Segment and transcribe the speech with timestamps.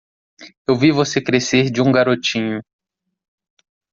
[0.67, 2.59] Eu vi você crescer de um garotinho.